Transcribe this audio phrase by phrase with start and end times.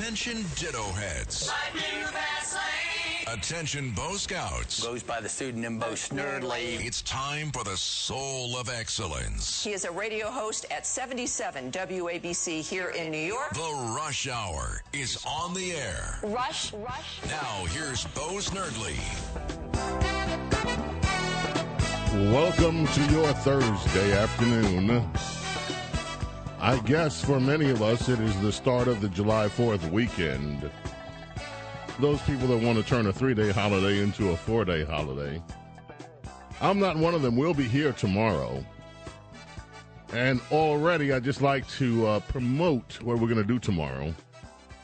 [0.00, 1.52] Attention Ditto Heads.
[3.32, 4.82] Attention Bo Scouts.
[4.82, 6.84] Goes by the pseudonym Bo Snerdley.
[6.84, 9.62] It's time for the soul of excellence.
[9.62, 13.54] He is a radio host at 77 WABC here in New York.
[13.54, 16.18] The Rush Hour is on the air.
[16.24, 17.20] Rush, rush.
[17.28, 18.98] Now here's Bo Snerdley.
[22.32, 25.08] Welcome to your Thursday afternoon.
[26.58, 30.68] I guess for many of us, it is the start of the July 4th weekend.
[32.00, 35.42] Those people that want to turn a three day holiday into a four day holiday.
[36.62, 37.36] I'm not one of them.
[37.36, 38.64] We'll be here tomorrow.
[40.14, 44.14] And already, I'd just like to uh, promote what we're going to do tomorrow.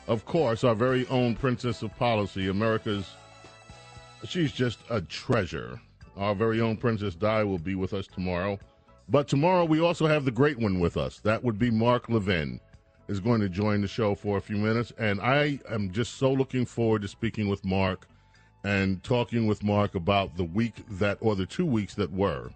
[0.07, 3.09] Of course, our very own Princess of Policy, America's.
[4.23, 5.81] She's just a treasure.
[6.17, 8.59] Our very own Princess Di will be with us tomorrow.
[9.09, 11.19] But tomorrow we also have the great one with us.
[11.21, 12.59] That would be Mark Levin
[13.07, 14.91] is going to join the show for a few minutes.
[14.97, 18.07] And I am just so looking forward to speaking with Mark
[18.63, 22.49] and talking with Mark about the week that, or the two weeks that were,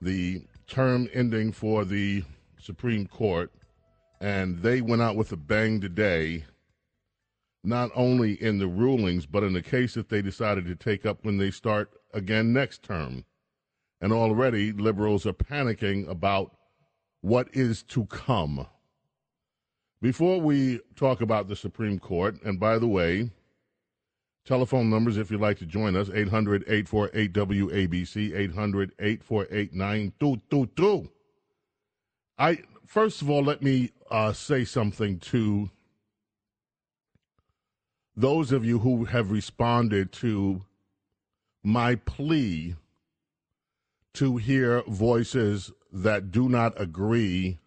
[0.00, 2.24] the term ending for the
[2.60, 3.50] Supreme Court.
[4.20, 6.44] And they went out with a bang today,
[7.62, 11.24] not only in the rulings, but in the case that they decided to take up
[11.24, 13.24] when they start again next term
[14.04, 16.54] and already liberals are panicking about
[17.22, 18.66] what is to come.
[20.04, 23.30] Before we talk about the Supreme Court, and by the way,
[24.44, 31.10] telephone numbers if you'd like to join us 800 848 WABC, 800 848 9222.
[32.36, 35.70] I first of all, let me uh, say something to
[38.14, 40.66] those of you who have responded to
[41.62, 42.76] my plea
[44.12, 47.58] to hear voices that do not agree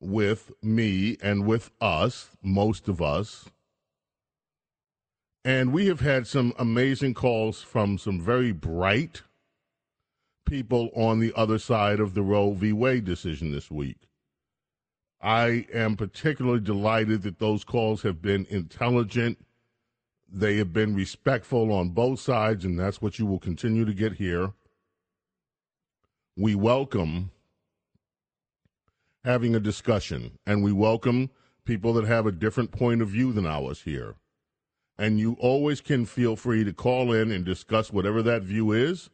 [0.00, 3.46] with me and with us, most of us.
[5.44, 9.22] And we have had some amazing calls from some very bright
[10.44, 12.72] people on the other side of the Roe v.
[12.72, 14.08] Wade decision this week.
[15.20, 19.38] I am particularly delighted that those calls have been intelligent.
[20.30, 24.12] They have been respectful on both sides, and that's what you will continue to get
[24.14, 24.52] here
[26.38, 27.32] we welcome
[29.24, 31.30] having a discussion and we welcome
[31.64, 34.14] people that have a different point of view than ours here.
[34.98, 39.10] And you always can feel free to call in and discuss whatever that view is.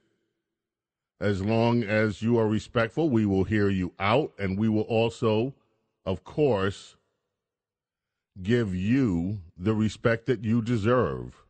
[1.20, 5.54] As long as you are respectful, we will hear you out and we will also,
[6.06, 6.96] of course,
[8.42, 11.44] give you the respect that you deserve.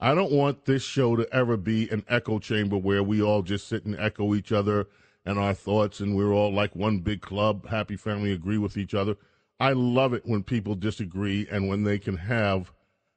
[0.00, 3.66] I don't want this show to ever be an echo chamber where we all just
[3.66, 4.86] sit and echo each other
[5.28, 8.94] and our thoughts and we're all like one big club, happy family, agree with each
[8.94, 9.14] other.
[9.60, 12.72] I love it when people disagree and when they can have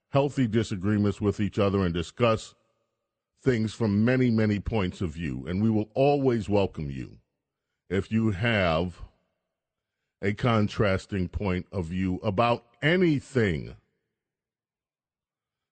[0.10, 2.54] healthy disagreements with each other and discuss
[3.42, 5.46] things from many, many points of view.
[5.48, 7.18] And we will always welcome you
[7.90, 9.02] if you have
[10.22, 13.74] a contrasting point of view about anything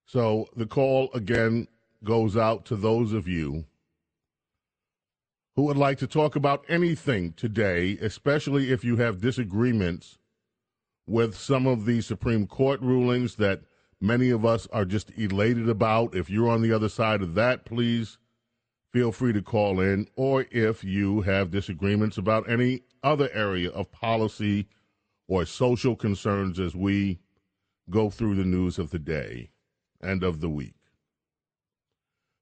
[0.05, 1.67] so the call again
[2.03, 3.65] goes out to those of you
[5.59, 10.17] who would like to talk about anything today, especially if you have disagreements
[11.05, 13.63] with some of the Supreme Court rulings that
[13.99, 16.15] many of us are just elated about.
[16.15, 18.17] If you're on the other side of that, please
[18.93, 20.07] feel free to call in.
[20.15, 24.65] Or if you have disagreements about any other area of policy
[25.27, 27.19] or social concerns as we
[27.89, 29.49] go through the news of the day
[29.99, 30.75] and of the week.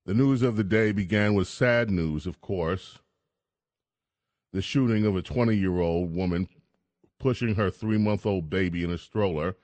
[0.05, 2.99] The news of the day began with sad news, of course.
[4.53, 6.47] The shooting of a 20 year old woman
[7.19, 9.55] pushing her three month old baby in a stroller.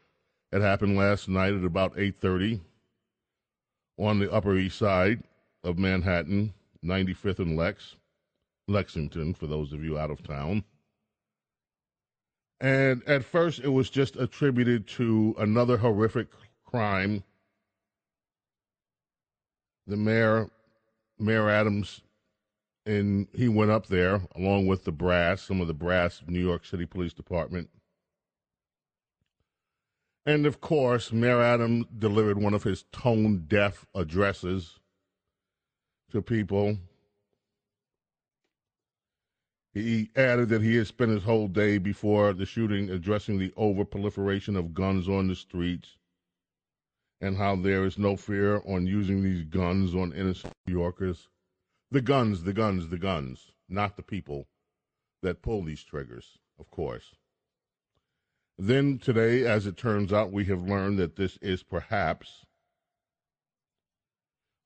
[0.52, 2.62] It happened last night at about 8:30
[3.98, 5.24] on the Upper East Side
[5.64, 6.54] of Manhattan,
[6.84, 7.96] 95th and Lex,
[8.68, 10.64] Lexington, for those of you out of town.
[12.60, 16.28] And at first, it was just attributed to another horrific
[16.64, 17.24] crime.
[19.86, 20.50] The mayor,
[21.20, 22.03] Mayor Adams,
[22.86, 26.44] and he went up there along with the brass, some of the brass of New
[26.44, 27.70] York City Police Department.
[30.26, 34.80] And of course, Mayor Adams delivered one of his tone deaf addresses
[36.12, 36.78] to people.
[39.74, 43.84] He added that he had spent his whole day before the shooting addressing the over
[43.84, 45.98] proliferation of guns on the streets
[47.20, 51.28] and how there is no fear on using these guns on innocent New Yorkers.
[51.94, 54.48] The guns, the guns, the guns, not the people
[55.22, 57.14] that pull these triggers, of course.
[58.58, 62.48] Then today, as it turns out, we have learned that this is perhaps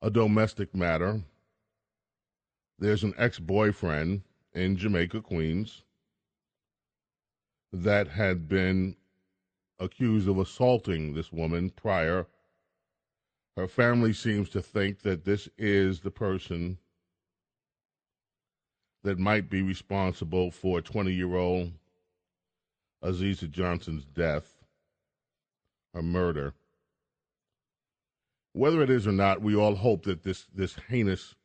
[0.00, 1.20] a domestic matter.
[2.78, 4.22] There's an ex boyfriend
[4.54, 5.82] in Jamaica, Queens,
[7.74, 8.96] that had been
[9.78, 12.26] accused of assaulting this woman prior.
[13.54, 16.78] Her family seems to think that this is the person
[19.04, 21.72] that might be responsible for 20 year old
[23.02, 24.64] Aziza Johnson's death,
[25.94, 26.54] her murder.
[28.52, 31.36] Whether it is or not, we all hope that this, this heinous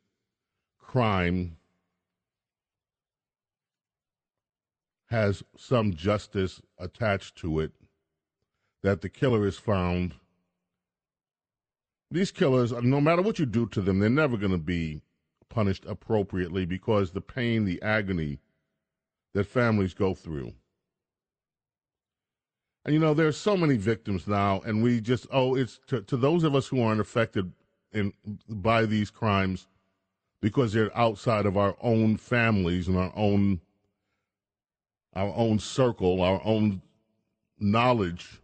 [0.78, 1.56] crime
[5.10, 7.72] has some justice attached to it,
[8.82, 10.14] that the killer is found.
[12.10, 15.02] These killers, no matter what you do to them, they're never going to be
[15.48, 18.38] punished appropriately because the pain, the agony
[19.32, 20.52] that families go through.
[22.84, 26.02] And you know, there are so many victims now, and we just oh, it's to,
[26.02, 27.52] to those of us who aren't affected
[27.92, 28.12] in
[28.48, 29.66] by these crimes
[30.40, 33.60] because they're outside of our own families and our own
[35.14, 36.82] our own circle, our own
[37.58, 38.42] knowledge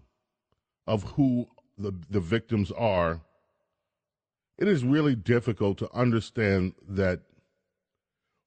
[0.86, 3.20] of who the, the victims are,
[4.60, 7.20] it is really difficult to understand that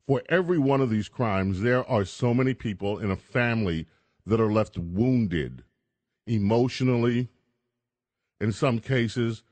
[0.08, 3.88] for every one of these crimes, there are so many people in a family
[4.26, 5.64] that are left wounded
[6.28, 7.30] emotionally.
[8.40, 9.44] In some cases,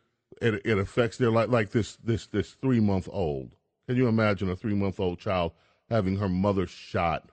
[0.42, 3.52] it, it affects their life, like this, this, this three month old.
[3.88, 5.52] Can you imagine a three month old child
[5.90, 7.30] having her mother shot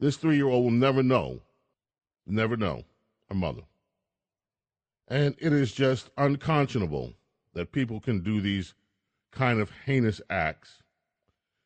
[0.00, 1.40] this three year old will never know,
[2.26, 2.84] never know
[3.28, 3.62] her mother.
[5.08, 7.14] And it is just unconscionable
[7.58, 8.74] that people can do these
[9.32, 10.82] kind of heinous acts.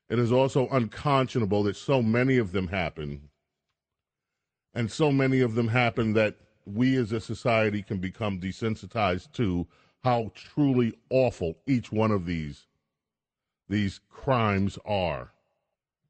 [0.09, 3.29] It is also unconscionable that so many of them happen.
[4.75, 9.67] And so many of them happen that we as a society can become desensitized to
[10.03, 12.67] how truly awful each one of these
[13.69, 15.33] these crimes are.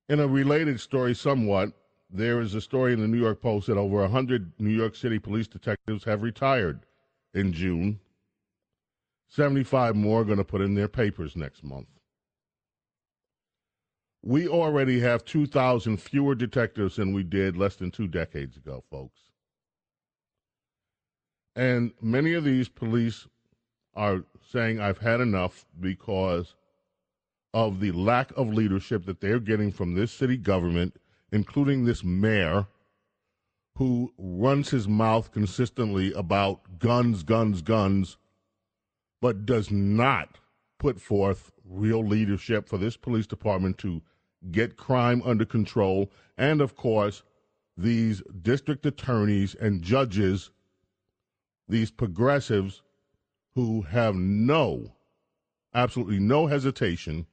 [0.08, 1.73] In a related story somewhat,
[2.11, 5.19] there is a story in the New York Post that over 100 New York City
[5.19, 6.81] police detectives have retired
[7.34, 8.00] in June.
[9.34, 11.88] 75 more are going to put in their papers next month.
[14.23, 19.19] We already have 2,000 fewer detectives than we did less than two decades ago, folks.
[21.56, 23.26] And many of these police
[23.94, 26.55] are saying, I've had enough because
[27.55, 30.96] of the lack of leadership that they're getting from this city government
[31.32, 32.67] including this mayor
[33.77, 38.19] who runs his mouth consistently about guns, guns, guns,
[39.22, 40.36] but does not
[40.79, 44.02] put forth real leadership for this police department to
[44.50, 46.10] get crime under control.
[46.36, 47.22] And of course,
[47.76, 50.50] these district attorneys and judges,
[51.69, 52.82] these progressives
[53.55, 54.96] who have no,
[55.72, 57.26] absolutely no hesitation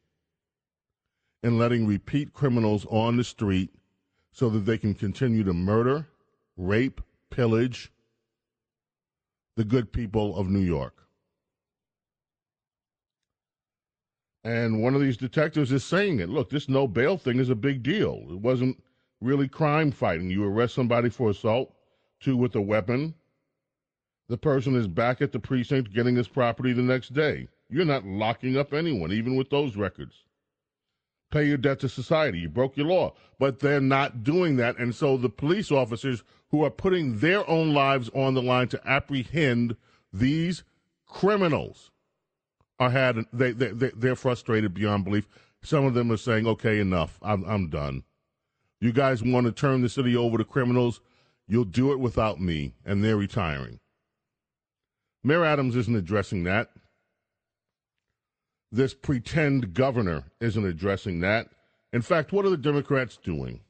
[1.42, 3.74] in letting repeat criminals on the street
[4.32, 6.08] so that they can continue to murder,
[6.56, 7.92] rape, pillage
[9.56, 11.09] the good people of New York.
[14.44, 16.30] And one of these detectives is saying it.
[16.30, 18.26] Look, this no bail thing is a big deal.
[18.30, 18.82] It wasn't
[19.22, 20.30] really crime fighting.
[20.30, 21.74] You arrest somebody for assault,
[22.20, 23.14] two with a weapon.
[24.30, 27.48] The person is back at the precinct getting his property the next day.
[27.70, 30.24] You're not locking up anyone, even with those records
[31.32, 32.40] pay your debt to society.
[32.40, 33.14] You broke your law.
[33.38, 34.78] But they're not doing that.
[34.78, 38.88] And so the police officers who are putting their own lives on the line to
[38.88, 39.76] apprehend
[40.12, 40.64] these
[41.08, 41.89] criminals
[42.80, 45.28] are had they, they, they're frustrated beyond belief.
[45.62, 47.20] Some of them are saying, okay, enough.
[47.22, 48.04] I'm, I'm done.
[48.80, 51.02] You guys want to turn the city over to criminals?
[51.48, 52.74] You'll do it without me.
[52.86, 53.80] And they're retiring.
[55.24, 56.70] Mayor Adams isn't addressing that.
[58.72, 61.50] this pretend governor isn't addressing that.
[61.92, 63.62] In fact, what are the Democrats doing?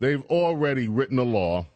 [0.00, 1.66] They've already written a law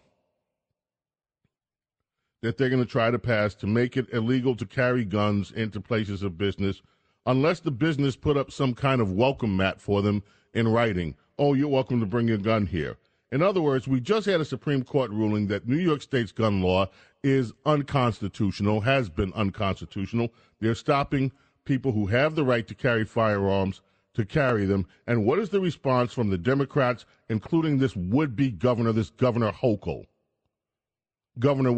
[2.43, 5.81] that they're going to try to pass to make it illegal to carry guns into
[5.81, 6.83] places of business
[7.25, 10.23] unless the business put up some kind of welcome mat for them
[10.53, 11.15] in writing.
[11.39, 12.97] Oh, you're welcome to bring your gun here.
[13.31, 16.61] In other words, we just had a Supreme Court ruling that New York State's gun
[16.61, 16.89] law
[17.23, 20.31] is unconstitutional, has been unconstitutional.
[20.61, 21.33] They're stopping
[21.65, 23.81] people who have the right to carry firearms
[24.15, 24.87] to carry them.
[25.07, 29.53] And what is the response from the Democrats, including this would be governor, this Governor
[29.53, 30.05] Hochul?
[31.39, 31.73] Governor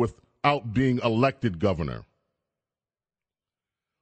[0.45, 2.05] without being elected governor.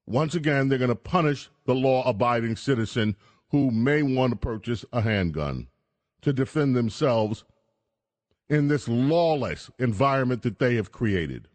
[0.07, 3.15] Once again, they're going to punish the law abiding citizen
[3.51, 5.69] who may want to purchase a handgun
[6.21, 7.45] to defend themselves
[8.49, 11.47] in this lawless environment that they have created.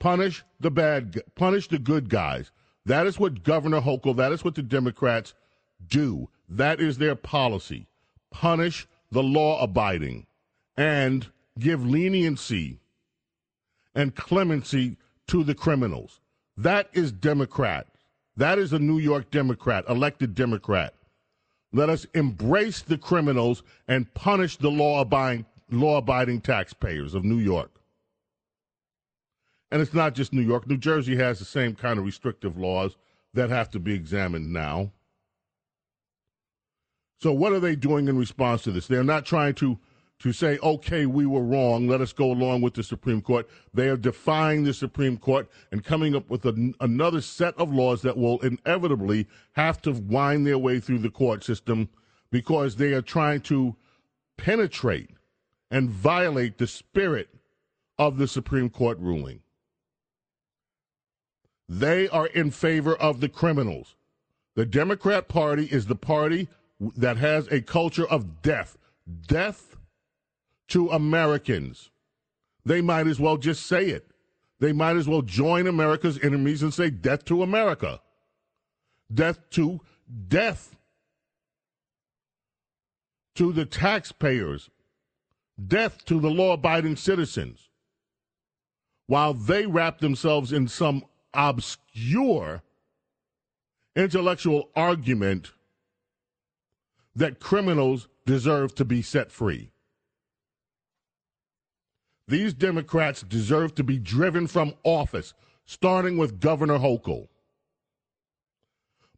[0.00, 2.50] Punish the bad, punish the good guys.
[2.84, 5.34] That is what Governor Hochul, that is what the Democrats
[5.86, 6.28] do.
[6.48, 7.86] That is their policy.
[8.32, 10.26] Punish the law abiding
[10.76, 12.78] and give leniency
[13.94, 14.96] and clemency
[15.28, 16.20] to the criminals.
[16.56, 17.86] That is Democrat.
[18.36, 20.94] That is a New York Democrat, elected Democrat.
[21.72, 27.38] Let us embrace the criminals and punish the law abiding, law abiding taxpayers of New
[27.38, 27.70] York.
[29.70, 30.66] And it's not just New York.
[30.66, 32.96] New Jersey has the same kind of restrictive laws
[33.34, 34.92] that have to be examined now.
[37.20, 38.86] So, what are they doing in response to this?
[38.86, 39.78] They're not trying to
[40.20, 43.48] to say, okay, we were wrong, let us go along with the Supreme Court.
[43.72, 48.02] They are defying the Supreme Court and coming up with a, another set of laws
[48.02, 51.88] that will inevitably have to wind their way through the court system
[52.30, 53.76] because they are trying to
[54.36, 55.10] penetrate
[55.70, 57.28] and violate the spirit
[57.98, 59.40] of the Supreme Court ruling.
[61.68, 63.94] They are in favor of the criminals.
[64.56, 66.48] The Democrat Party is the party
[66.96, 68.78] that has a culture of death.
[69.26, 69.76] Death
[70.68, 71.90] to Americans.
[72.64, 74.10] They might as well just say it.
[74.60, 78.00] They might as well join America's enemies and say death to America.
[79.12, 79.80] Death to
[80.28, 80.76] death
[83.36, 84.68] to the taxpayers.
[85.64, 87.70] Death to the law abiding citizens.
[89.06, 92.62] While they wrap themselves in some obscure
[93.96, 95.52] intellectual argument
[97.14, 99.70] that criminals deserve to be set free.
[102.28, 105.32] These Democrats deserve to be driven from office,
[105.64, 107.28] starting with Governor Hochul.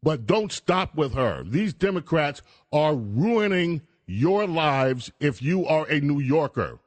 [0.03, 1.43] But don't stop with her.
[1.45, 6.79] These Democrats are ruining your lives if you are a New Yorker.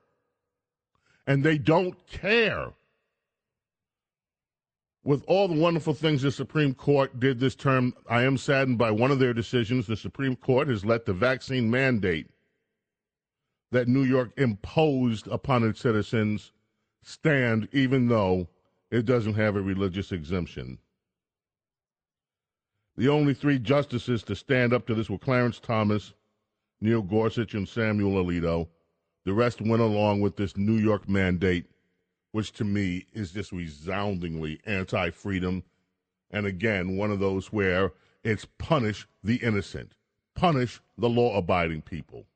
[1.28, 2.74] And they don't care.
[5.04, 8.92] With all the wonderful things the Supreme Court did this term, I am saddened by
[8.92, 9.86] one of their decisions.
[9.86, 12.28] The Supreme Court has let the vaccine mandate
[13.74, 16.52] that New York imposed upon its citizens
[17.02, 18.48] stand, even though
[18.92, 20.78] it doesn't have a religious exemption.
[22.96, 26.14] The only three justices to stand up to this were Clarence Thomas,
[26.82, 28.68] Neil Gorsuch, and Samuel Alito.
[29.26, 31.66] The rest went along with this New York mandate,
[32.32, 35.64] which to me is just resoundingly anti freedom.
[36.30, 37.92] And again, one of those where
[38.24, 39.96] it's punish the innocent,
[40.36, 42.28] punish the law abiding people.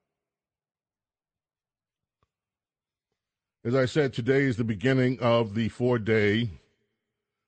[3.68, 6.50] As I said, today is the beginning of the four day,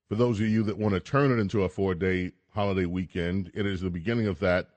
[0.09, 3.49] for those of you that want to turn it into a four day holiday weekend,
[3.53, 4.67] it is the beginning of that.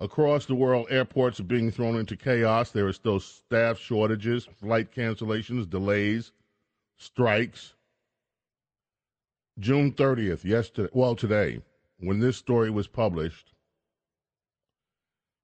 [0.00, 2.72] Across the world, airports are being thrown into chaos.
[2.72, 6.32] There are still staff shortages, flight cancellations, delays,
[6.96, 7.74] strikes.
[9.60, 11.62] June 30th, yesterday, well, today,
[12.00, 13.52] when this story was published,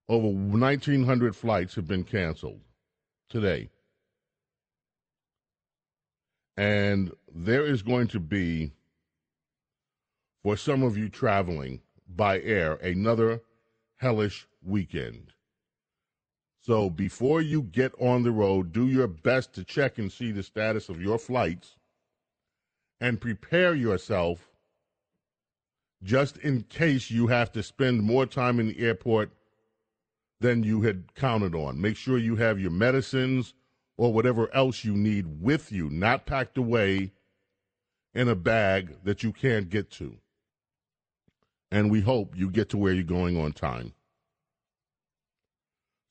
[0.08, 2.62] over 1,900 flights have been canceled
[3.28, 3.70] today.
[6.56, 8.72] And there is going to be,
[10.42, 13.42] for some of you traveling by air, another
[13.96, 15.32] hellish weekend.
[16.60, 20.42] So before you get on the road, do your best to check and see the
[20.42, 21.76] status of your flights
[23.00, 24.50] and prepare yourself
[26.02, 29.30] just in case you have to spend more time in the airport
[30.40, 31.80] than you had counted on.
[31.80, 33.54] Make sure you have your medicines
[33.96, 37.12] or whatever else you need with you, not packed away
[38.14, 40.16] in a bag that you can't get to.
[41.70, 43.92] And we hope you get to where you're going on time.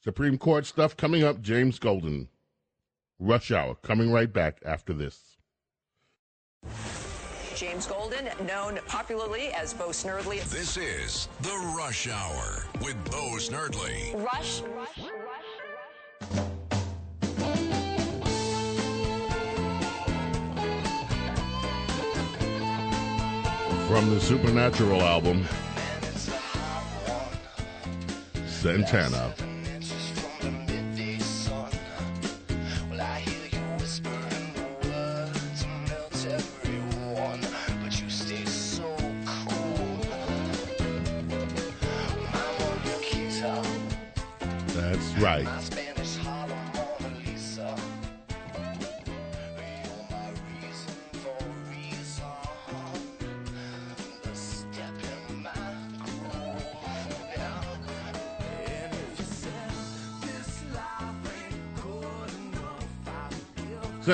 [0.03, 1.41] Supreme Court stuff coming up.
[1.41, 2.29] James Golden,
[3.19, 5.36] Rush Hour, coming right back after this.
[7.57, 10.43] James Golden, known popularly as Bo Snerdley.
[10.43, 14.13] This is The Rush Hour with Bo Snerdley.
[14.23, 14.61] Rush.
[23.87, 25.43] From the Supernatural album,
[28.45, 29.33] Santana.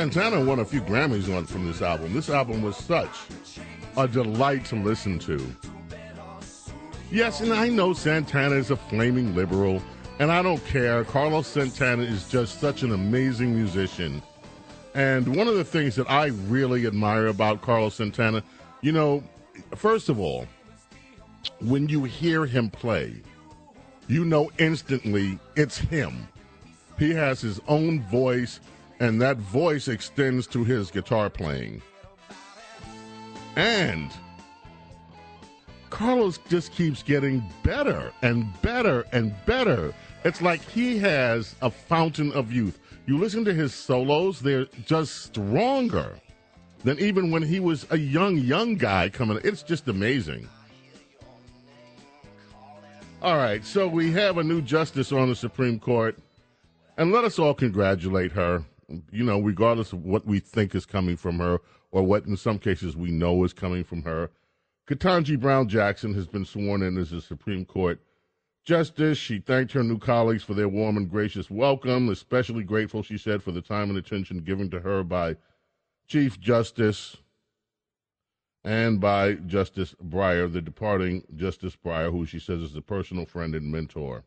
[0.03, 2.13] Santana won a few Grammys on from this album.
[2.13, 3.07] This album was such
[3.95, 5.41] a delight to listen to.
[7.09, 9.81] Yes, and I know Santana is a flaming liberal,
[10.19, 11.05] and I don't care.
[11.05, 14.21] Carlos Santana is just such an amazing musician.
[14.93, 18.43] And one of the things that I really admire about Carlos Santana,
[18.81, 19.23] you know,
[19.73, 20.47] first of all,
[21.61, 23.21] when you hear him play,
[24.09, 26.27] you know instantly it's him.
[26.99, 28.59] He has his own voice,
[29.03, 31.81] and that voice extends to his guitar playing.
[33.57, 34.09] And
[35.89, 39.93] Carlos just keeps getting better and better and better.
[40.23, 42.79] It's like he has a fountain of youth.
[43.05, 46.17] You listen to his solos, they're just stronger
[46.85, 49.37] than even when he was a young, young guy coming.
[49.43, 50.47] It's just amazing.
[53.21, 56.17] All right, so we have a new justice on the Supreme Court,
[56.97, 58.63] and let us all congratulate her.
[59.11, 61.59] You know, regardless of what we think is coming from her,
[61.91, 64.31] or what in some cases we know is coming from her.
[64.87, 68.01] Ketanji Brown Jackson has been sworn in as a Supreme Court
[68.65, 69.17] justice.
[69.17, 73.43] She thanked her new colleagues for their warm and gracious welcome, especially grateful, she said,
[73.43, 75.37] for the time and attention given to her by
[76.07, 77.17] Chief Justice
[78.65, 83.55] and by Justice Breyer, the departing Justice Breyer, who she says is a personal friend
[83.55, 84.23] and mentor.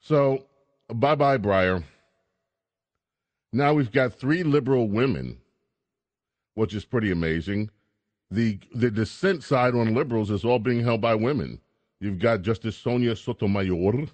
[0.00, 0.46] So,
[0.88, 1.82] bye bye, Breyer.
[3.52, 5.38] Now we've got three liberal women,
[6.54, 7.70] which is pretty amazing.
[8.30, 11.60] The the dissent side on liberals is all being held by women.
[12.00, 14.06] You've got Justice Sonia Sotomayor,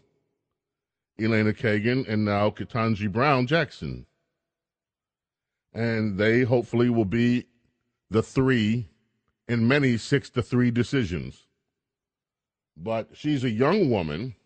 [1.20, 4.06] Elena Kagan, and now Ketanji Brown Jackson.
[5.72, 7.46] And they hopefully will be
[8.10, 8.88] the three
[9.48, 11.46] in many six to three decisions.
[12.76, 14.36] But she's a young woman,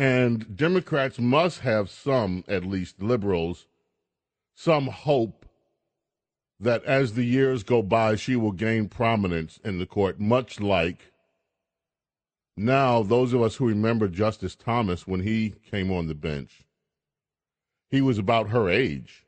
[0.00, 3.66] and Democrats must have some, at least liberals,
[4.54, 5.44] some hope
[6.58, 11.12] that as the years go by, she will gain prominence in the court, much like
[12.56, 16.64] now those of us who remember Justice Thomas when he came on the bench.
[17.90, 19.26] He was about her age.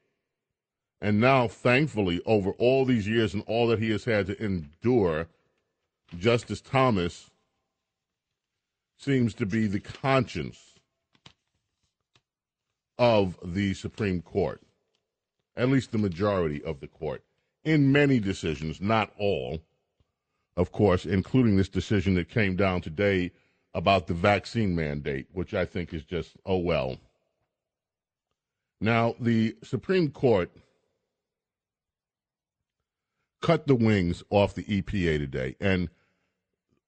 [1.03, 5.29] And now, thankfully, over all these years and all that he has had to endure,
[6.19, 7.29] Justice Thomas
[9.03, 10.59] seems to be the conscience
[12.99, 14.61] of the Supreme Court
[15.57, 17.23] at least the majority of the court,
[17.65, 19.61] in many decisions, not all,
[20.57, 23.31] of course, including this decision that came down today
[23.75, 26.99] about the vaccine mandate, which I think is just, oh well.
[28.81, 30.51] Now, the Supreme Court
[33.41, 35.57] cut the wings off the EPA today.
[35.61, 35.89] And,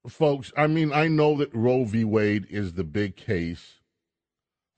[0.09, 2.05] folks, I mean, I know that Roe v.
[2.05, 3.81] Wade is the big case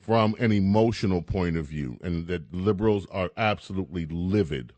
[0.00, 4.72] from an emotional point of view, and that liberals are absolutely livid.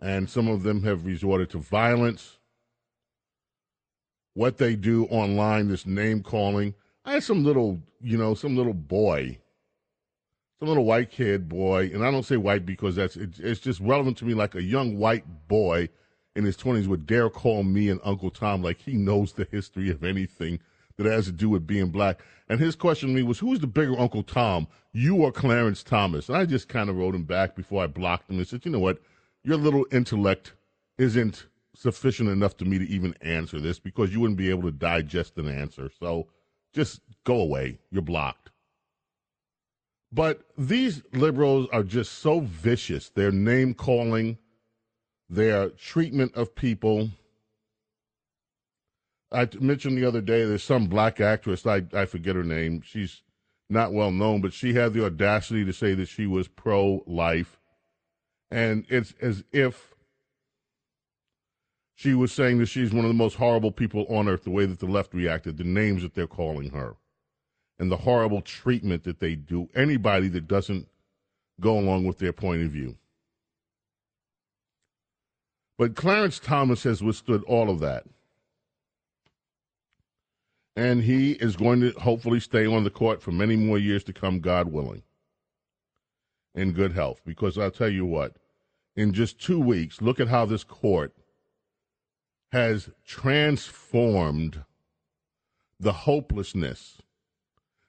[0.00, 2.38] And some of them have resorted to violence.
[4.34, 6.74] What they do online, this name calling.
[7.04, 9.38] I had some little, you know, some little boy,
[10.58, 13.80] some little white kid boy, and I don't say white because that's it, it's just
[13.80, 14.32] relevant to me.
[14.32, 15.90] Like a young white boy
[16.34, 19.90] in his twenties would dare call me and Uncle Tom like he knows the history
[19.90, 20.60] of anything
[20.96, 22.20] that has to do with being black.
[22.48, 26.28] And his question to me was, who's the bigger Uncle Tom, you or Clarence Thomas?
[26.28, 28.70] And I just kind of wrote him back before I blocked him and said, you
[28.70, 29.00] know what?
[29.44, 30.52] Your little intellect
[30.98, 34.70] isn't sufficient enough to me to even answer this because you wouldn't be able to
[34.70, 35.90] digest an answer.
[35.98, 36.28] So
[36.74, 37.78] just go away.
[37.90, 38.50] You're blocked.
[40.12, 43.08] But these liberals are just so vicious.
[43.08, 44.36] Their name calling,
[45.32, 47.10] their treatment of people
[49.32, 52.82] I mentioned the other day there's some black actress, I, I forget her name.
[52.84, 53.22] She's
[53.70, 57.58] not well known, but she had the audacity to say that she was pro life
[58.50, 59.94] And it's as if
[61.94, 64.66] she was saying that she's one of the most horrible people on earth, the way
[64.66, 66.96] that the left reacted, the names that they're calling her,
[67.78, 70.88] and the horrible treatment that they do anybody that doesn't
[71.60, 72.96] go along with their point of view.
[75.82, 78.04] But Clarence Thomas has withstood all of that.
[80.76, 84.12] And he is going to hopefully stay on the court for many more years to
[84.12, 85.02] come, God willing,
[86.54, 87.20] in good health.
[87.26, 88.36] Because I'll tell you what,
[88.94, 91.16] in just two weeks, look at how this court
[92.52, 94.62] has transformed
[95.80, 96.98] the hopelessness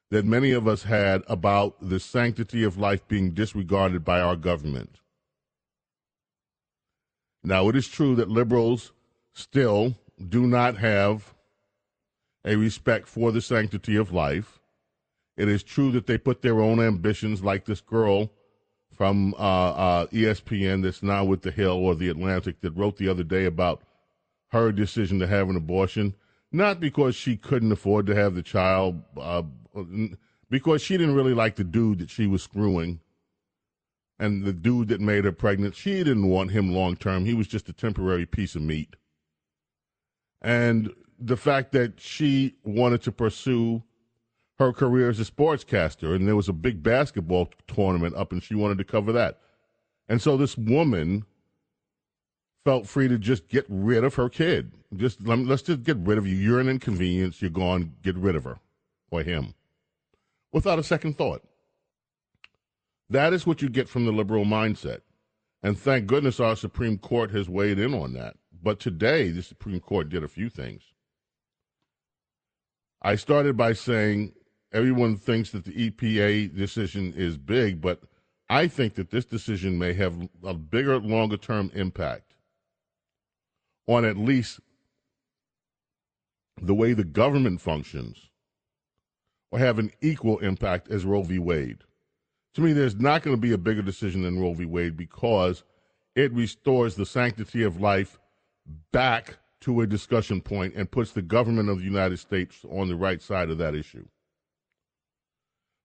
[0.09, 4.97] that many of us had about the sanctity of life being disregarded by our government.
[7.43, 8.93] Now, it is true that liberals
[9.33, 9.95] still
[10.29, 11.33] do not have
[12.45, 14.59] a respect for the sanctity of life.
[15.35, 18.31] It is true that they put their own ambitions, like this girl
[18.95, 23.09] from uh, uh, ESPN that's now with The Hill or The Atlantic that wrote the
[23.09, 23.81] other day about
[24.49, 26.13] her decision to have an abortion,
[26.51, 29.41] not because she couldn't afford to have the child, uh,
[30.49, 32.99] because she didn't really like the dude that she was screwing
[34.23, 35.75] and the dude that made her pregnant.
[35.75, 37.25] She didn't want him long term.
[37.25, 38.95] He was just a temporary piece of meat.
[40.41, 43.83] And the fact that she wanted to pursue
[44.59, 48.55] her career as a sportscaster, and there was a big basketball tournament up, and she
[48.55, 49.39] wanted to cover that.
[50.07, 51.25] And so this woman
[52.63, 54.71] felt free to just get rid of her kid.
[54.95, 56.35] Just let's just get rid of you.
[56.37, 57.41] You're an inconvenience.
[57.41, 57.93] You're gone.
[58.01, 58.59] Get rid of her
[59.11, 59.53] or him,
[60.53, 61.43] without a second thought.
[63.09, 65.01] That is what you get from the liberal mindset.
[65.61, 68.35] And thank goodness our Supreme Court has weighed in on that.
[68.61, 70.83] But today, the Supreme Court did a few things.
[73.01, 74.33] I started by saying
[74.71, 78.01] everyone thinks that the EPA decision is big, but
[78.49, 82.33] I think that this decision may have a bigger, longer term impact
[83.87, 84.59] on at least
[86.61, 88.29] the way the government functions
[89.51, 91.39] or have an equal impact as Roe v.
[91.39, 91.79] Wade.
[92.55, 94.65] To me, there's not going to be a bigger decision than Roe v.
[94.65, 95.63] Wade because
[96.15, 98.19] it restores the sanctity of life
[98.91, 102.95] back to a discussion point and puts the government of the United States on the
[102.95, 104.05] right side of that issue.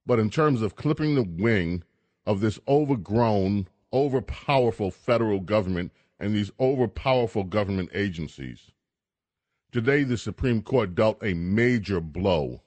[0.05, 1.85] But in terms of clipping the wing
[2.27, 8.73] of this overgrown, overpowerful federal government and these overpowerful government agencies.
[9.71, 12.63] Today, the Supreme Court dealt a major blow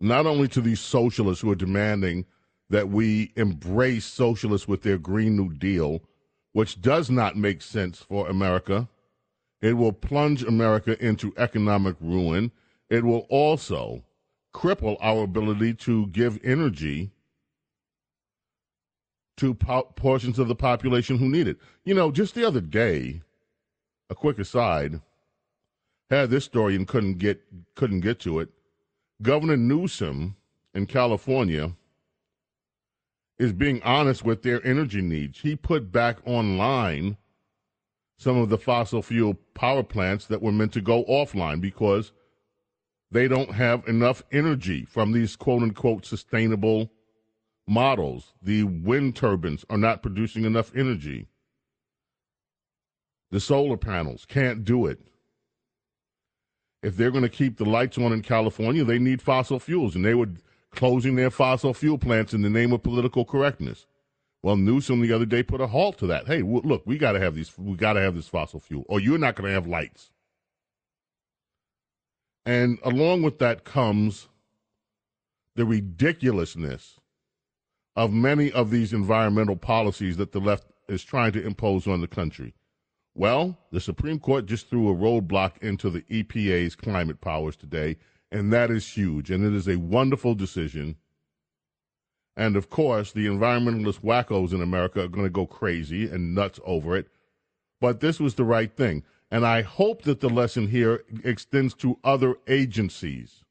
[0.00, 2.24] not only to these socialists who are demanding
[2.68, 6.02] that we embrace socialists with their Green New Deal,
[6.52, 8.88] which does not make sense for America.
[9.60, 12.50] It will plunge America into economic ruin.
[12.88, 14.04] It will also
[14.54, 17.10] cripple our ability to give energy
[19.36, 21.58] to po- portions of the population who need it.
[21.84, 23.20] You know, just the other day,
[24.08, 25.00] a quick aside,
[26.10, 27.42] had this story and couldn't get
[27.74, 28.48] couldn't get to it.
[29.22, 30.36] Governor Newsom
[30.74, 31.72] in California
[33.38, 35.40] is being honest with their energy needs.
[35.40, 37.16] He put back online
[38.18, 42.12] some of the fossil fuel power plants that were meant to go offline because
[43.10, 46.90] they don't have enough energy from these quote unquote sustainable
[47.66, 51.26] models, the wind turbines are not producing enough energy.
[53.30, 55.00] The solar panels can't do it.
[56.86, 60.04] If they're going to keep the lights on in California, they need fossil fuels, and
[60.04, 60.28] they were
[60.70, 63.86] closing their fossil fuel plants in the name of political correctness.
[64.40, 66.28] Well, Newsom the other day put a halt to that.
[66.28, 67.58] Hey, look, we got to have these.
[67.58, 70.12] We got to have this fossil fuel, or you're not going to have lights.
[72.44, 74.28] And along with that comes
[75.56, 77.00] the ridiculousness
[77.96, 82.06] of many of these environmental policies that the left is trying to impose on the
[82.06, 82.54] country?
[83.18, 87.96] Well, the Supreme Court just threw a roadblock into the EPA's climate powers today,
[88.30, 89.30] and that is huge.
[89.30, 90.96] And it is a wonderful decision.
[92.36, 96.60] And of course, the environmentalist wackos in America are going to go crazy and nuts
[96.66, 97.08] over it.
[97.80, 99.02] But this was the right thing.
[99.30, 103.44] And I hope that the lesson here extends to other agencies.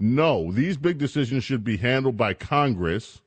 [0.00, 3.20] No, these big decisions should be handled by Congress,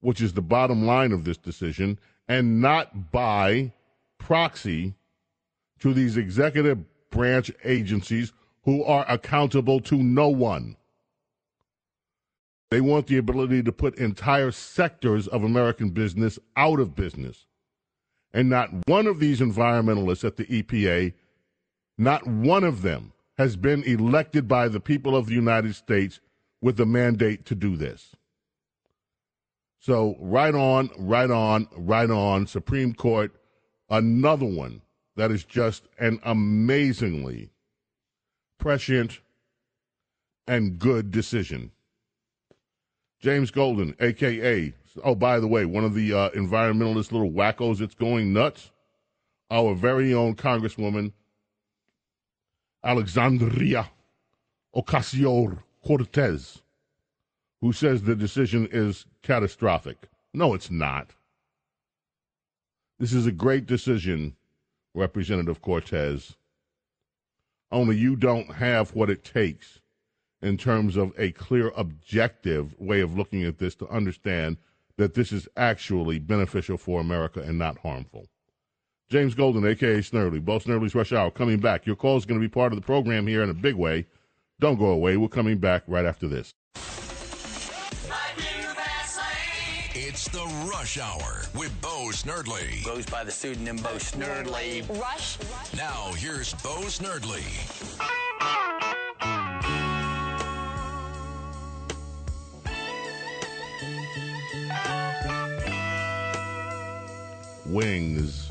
[0.00, 3.72] which is the bottom line of this decision, and not by
[4.18, 4.94] proxy
[5.80, 8.32] to these executive branch agencies
[8.64, 10.76] who are accountable to no one.
[12.70, 17.46] They want the ability to put entire sectors of American business out of business.
[18.32, 21.14] And not one of these environmentalists at the EPA,
[21.96, 26.20] not one of them has been elected by the people of the United States
[26.60, 28.16] with the mandate to do this.
[29.78, 32.46] So, right on, right on, right on.
[32.46, 33.32] Supreme Court,
[33.88, 34.82] another one
[35.16, 37.50] that is just an amazingly
[38.58, 39.20] prescient
[40.46, 41.72] and good decision.
[43.20, 44.72] James Golden, a.k.a.
[45.02, 48.70] Oh, by the way, one of the uh, environmentalist little wackos that's going nuts,
[49.50, 51.12] our very own Congresswoman,
[52.84, 53.90] Alexandria
[54.74, 56.62] Ocasio Cortez,
[57.60, 60.08] who says the decision is catastrophic.
[60.32, 61.10] No, it's not.
[62.98, 64.36] This is a great decision,
[64.94, 66.36] Representative Cortez.
[67.70, 69.80] Only you don't have what it takes
[70.40, 74.56] in terms of a clear, objective way of looking at this to understand
[74.96, 78.28] that this is actually beneficial for America and not harmful.
[79.10, 81.84] James Golden, aka Snerdley, Bo Snerdley's Rush Hour, coming back.
[81.84, 84.06] Your call is going to be part of the program here in a big way.
[84.58, 85.18] Don't go away.
[85.18, 86.54] We're coming back right after this.
[90.16, 92.82] It's the Rush Hour with Bo Snerdley.
[92.86, 94.88] Goes by the pseudonym Bo Snerdley.
[94.98, 95.36] Rush.
[95.76, 97.44] Now here's Bo Snerdley.
[107.66, 108.50] Wings.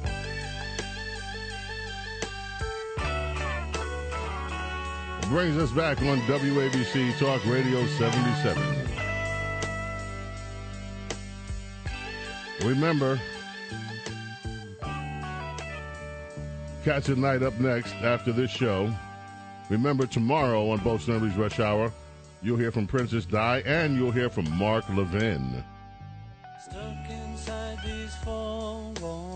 [5.30, 8.95] Brings us back on WABC Talk Radio 77.
[12.66, 13.20] Remember,
[16.84, 18.92] Cats at Night up next after this show.
[19.70, 21.94] Remember, tomorrow on Bo Snerdley's Rush Hour,
[22.42, 25.64] you'll hear from Princess Di and you'll hear from Mark Levin.
[26.64, 29.35] Stuck inside these four walls,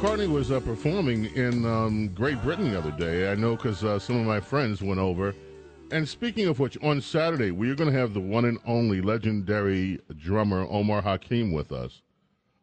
[0.00, 3.30] McCartney was uh, performing in um, Great Britain the other day.
[3.30, 5.34] I know because uh, some of my friends went over.
[5.90, 9.02] And speaking of which, on Saturday, we are going to have the one and only
[9.02, 12.00] legendary drummer Omar Hakim with us.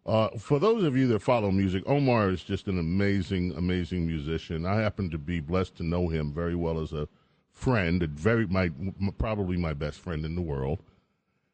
[0.04, 4.66] Uh, for those of you that follow music, Omar is just an amazing, amazing musician.
[4.66, 7.08] I happen to be blessed to know him very well as a
[7.52, 8.72] friend, very my
[9.20, 10.80] probably my best friend in the world,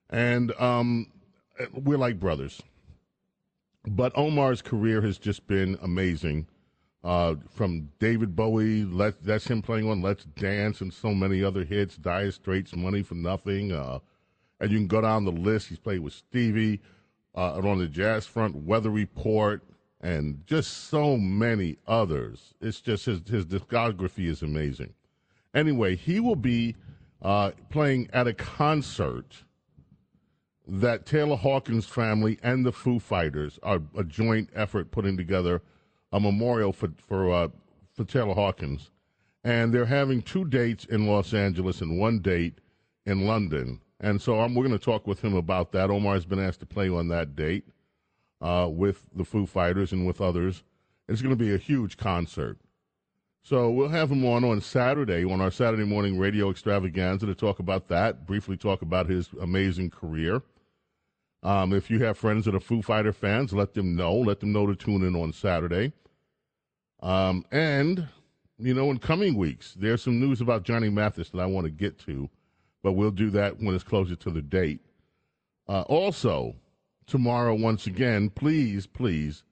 [0.09, 1.07] and um,
[1.73, 2.61] we're like brothers.
[3.87, 6.47] But Omar's career has just been amazing.
[7.03, 11.65] Uh, from David Bowie, let, that's him playing on Let's Dance and so many other
[11.65, 13.73] hits, Dire Straits, Money for Nothing.
[13.73, 13.99] Uh,
[14.61, 15.67] and you can go down the list.
[15.67, 16.79] He's played with Stevie
[17.35, 19.63] uh, and on the jazz front, Weather Report,
[19.99, 22.53] and just so many others.
[22.61, 24.93] It's just his, his discography is amazing.
[25.53, 26.75] Anyway, he will be
[27.21, 29.43] uh, playing at a concert
[30.67, 35.61] that Taylor Hawkins family and the Foo Fighters are a joint effort putting together
[36.11, 37.47] a memorial for for uh,
[37.93, 38.91] for Taylor Hawkins,
[39.43, 42.59] and they're having two dates in Los Angeles and one date
[43.05, 43.81] in London.
[43.99, 45.89] And so I'm, we're going to talk with him about that.
[45.89, 47.65] Omar's been asked to play on that date
[48.41, 50.63] uh, with the Foo Fighters and with others.
[51.07, 52.57] It's going to be a huge concert.
[53.43, 57.59] So we'll have him on on Saturday on our Saturday morning radio extravaganza to talk
[57.59, 58.25] about that.
[58.25, 60.41] Briefly talk about his amazing career.
[61.43, 64.15] Um, if you have friends that are Foo Fighter fans, let them know.
[64.15, 65.91] Let them know to tune in on Saturday.
[67.01, 68.07] Um, and
[68.57, 71.71] you know, in coming weeks, there's some news about Johnny Mathis that I want to
[71.71, 72.29] get to,
[72.81, 74.79] but we'll do that when it's closer to the date.
[75.67, 76.55] Uh, also,
[77.05, 79.43] tomorrow, once again, please, please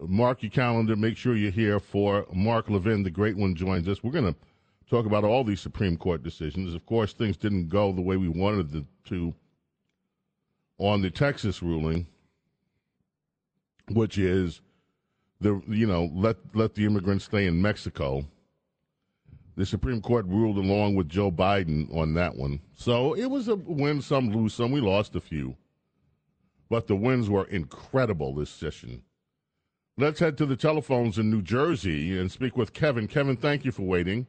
[0.00, 0.96] mark your calendar.
[0.96, 4.02] Make sure you're here for Mark Levin, the great one, joins us.
[4.02, 4.40] We're going to
[4.88, 6.74] talk about all these Supreme Court decisions.
[6.74, 9.34] Of course, things didn't go the way we wanted them to
[10.78, 12.06] on the Texas ruling,
[13.90, 14.60] which is
[15.40, 18.24] the you know let let the immigrants stay in Mexico.
[19.56, 23.56] The Supreme Court ruled along with Joe Biden on that one, so it was a
[23.56, 24.70] win some, lose some.
[24.70, 25.56] We lost a few,
[26.68, 29.02] but the wins were incredible this session.
[29.98, 33.08] Let's head to the telephones in New Jersey and speak with Kevin.
[33.08, 34.26] Kevin, thank you for waiting.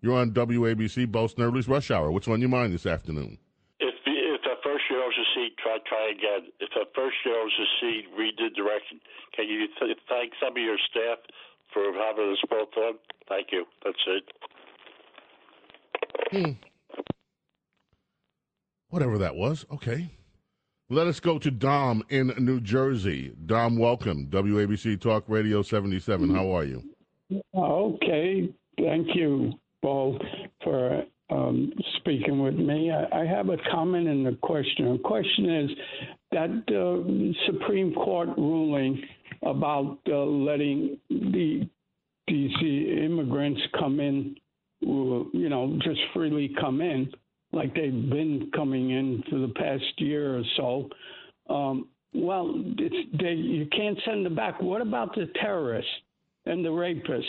[0.00, 2.12] You're on WABC, Bo Snerdley's Rush Hour.
[2.12, 3.36] What's on your mind this afternoon?
[3.80, 6.50] If if the first year owns a seat, try try again.
[6.60, 9.00] If the first year owns a seat, read the direction.
[9.34, 11.18] Can you th- thank some of your staff
[11.72, 12.94] for having us both on?
[13.28, 13.64] Thank you.
[13.84, 14.24] That's it.
[16.30, 16.52] Hmm.
[18.90, 19.66] Whatever that was.
[19.72, 20.10] Okay.
[20.90, 23.34] Let us go to Dom in New Jersey.
[23.44, 24.26] Dom, welcome.
[24.30, 26.34] WABC Talk Radio 77.
[26.34, 26.82] How are you?
[27.54, 30.18] Okay, thank you, Paul.
[30.64, 32.90] for um, speaking with me.
[32.90, 34.92] I, I, have a comment and a question.
[34.92, 35.70] The question is
[36.32, 39.02] that uh, Supreme Court ruling
[39.42, 41.68] about uh, letting the
[42.30, 44.36] DC immigrants come in,
[44.80, 47.10] you know, just freely come in,
[47.52, 50.88] like they've been coming in for the past year or so.
[51.52, 54.60] Um, well, they, you can't send them back.
[54.60, 55.90] What about the terrorists
[56.46, 57.22] and the rapists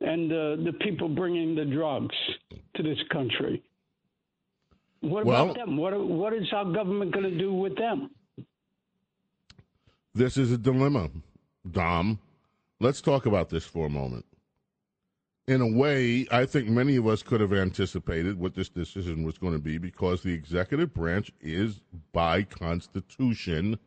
[0.00, 2.14] and uh, the people bringing the drugs
[2.76, 3.62] to this country?
[5.00, 5.76] What well, about them?
[5.76, 8.10] What, what is our government going to do with them?
[10.14, 11.10] This is a dilemma,
[11.70, 12.18] Dom.
[12.80, 14.24] Let's talk about this for a moment.
[15.46, 19.38] In a way, I think many of us could have anticipated what this decision was
[19.38, 21.80] going to be because the executive branch is,
[22.12, 23.78] by constitution,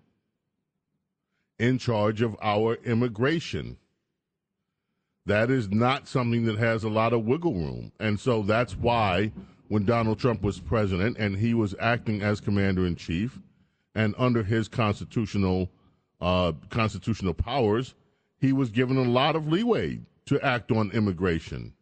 [1.60, 3.78] in charge of our immigration.
[5.30, 7.92] That is not something that has a lot of wiggle room.
[8.00, 9.32] And so that's why
[9.68, 13.38] when Donald Trump was president and he was acting as commander in chief
[13.94, 15.70] and under his constitutional
[16.20, 17.94] uh, constitutional powers,
[18.40, 21.74] he was given a lot of leeway to act on immigration.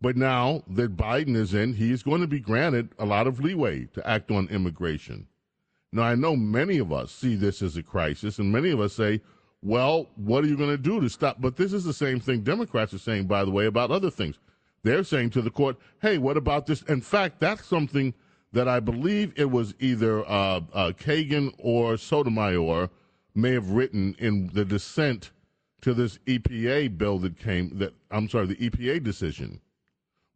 [0.00, 3.38] But now that Biden is in, he is going to be granted a lot of
[3.38, 5.28] leeway to act on immigration.
[5.92, 8.94] Now, I know many of us see this as a crisis, and many of us
[8.94, 9.20] say,
[9.64, 11.40] well, what are you going to do to stop?
[11.40, 14.38] But this is the same thing Democrats are saying, by the way, about other things.
[14.82, 16.82] They're saying to the court, hey, what about this?
[16.82, 18.12] In fact, that's something
[18.52, 22.90] that I believe it was either uh, uh, Kagan or Sotomayor
[23.34, 25.32] may have written in the dissent
[25.80, 29.60] to this EPA bill that came, that I'm sorry, the EPA decision.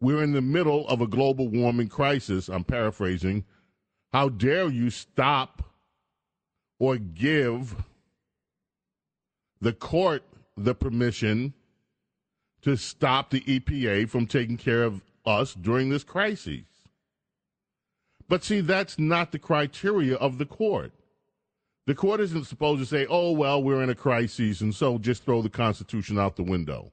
[0.01, 2.49] We're in the middle of a global warming crisis.
[2.49, 3.45] I'm paraphrasing
[4.13, 5.63] how dare you stop
[6.79, 7.77] or give
[9.61, 10.23] the court
[10.57, 11.55] the permission
[12.63, 16.65] to stop the EPA from taking care of us during this crisis?
[18.29, 20.93] But see, that's not the criteria of the court.
[21.87, 25.25] The court isn't supposed to say, oh, well, we're in a crisis, and so just
[25.25, 26.93] throw the Constitution out the window.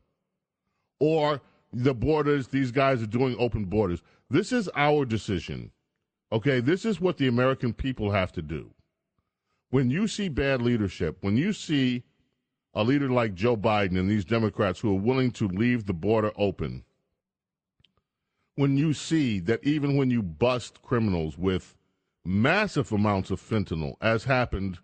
[1.02, 1.42] Or
[1.74, 4.02] the borders, these guys are doing open borders.
[4.30, 5.72] This is our decision.
[6.32, 8.72] Okay, this is what the American people have to do.
[9.70, 12.04] When you see bad leadership, when you see
[12.76, 16.32] a leader like Joe Biden and these Democrats who are willing to leave the border
[16.36, 16.84] open,
[18.56, 21.76] when you see that even when you bust criminals with
[22.26, 24.80] massive amounts of fentanyl, as happened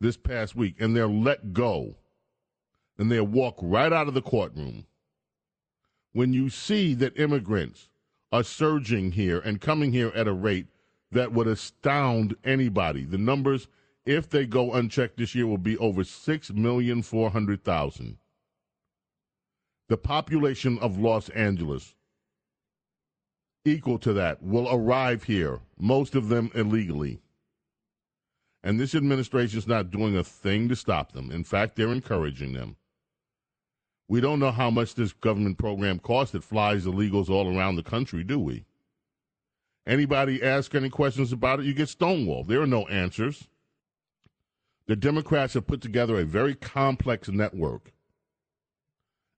[0.00, 1.96] this past week, and they're let go
[2.98, 4.86] and they walk right out of the courtroom,
[6.12, 7.88] when you see that immigrants
[8.30, 10.66] are surging here and coming here at a rate
[11.12, 13.04] that would astound anybody.
[13.04, 13.68] The numbers,
[14.06, 18.16] if they go unchecked this year, will be over 6,400,000.
[19.88, 21.94] The population of Los Angeles,
[23.64, 27.20] equal to that, will arrive here, most of them illegally.
[28.62, 31.30] And this administration is not doing a thing to stop them.
[31.30, 32.76] In fact, they're encouraging them.
[34.08, 37.82] We don't know how much this government program costs that flies illegals all around the
[37.82, 38.64] country, do we?
[39.86, 42.46] Anybody ask any questions about it, you get stonewalled.
[42.46, 43.48] There are no answers.
[44.86, 47.92] The Democrats have put together a very complex network.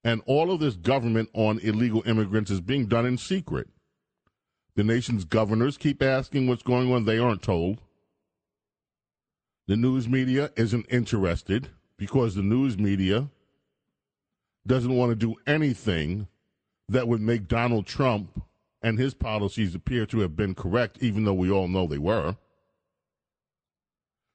[0.02, 3.68] And all of this government on illegal immigrants is being done in secret.
[4.74, 7.04] The nation's governors keep asking what's going on.
[7.04, 7.80] They aren't told.
[9.66, 13.28] The news media isn't interested because the news media
[14.66, 16.28] doesn't want to do anything
[16.88, 18.42] that would make Donald Trump
[18.82, 22.36] and his policies appear to have been correct, even though we all know they were.